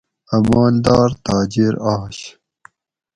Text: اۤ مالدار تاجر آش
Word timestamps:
اۤ 0.35 0.41
مالدار 0.51 1.09
تاجر 1.25 1.73
آش 1.97 2.17